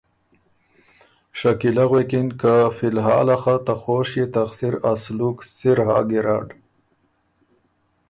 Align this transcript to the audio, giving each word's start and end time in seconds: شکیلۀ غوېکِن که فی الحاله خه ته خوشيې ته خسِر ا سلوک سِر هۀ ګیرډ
شکیلۀ 1.39 1.85
غوېکِن 1.89 2.27
که 2.39 2.53
فی 2.75 2.85
الحاله 2.91 3.35
خه 3.41 3.55
ته 3.65 3.73
خوشيې 3.81 4.25
ته 4.33 4.41
خسِر 4.47 4.73
ا 4.89 4.91
سلوک 5.03 5.37
سِر 5.57 5.77
هۀ 5.87 5.99
ګیرډ 6.09 6.47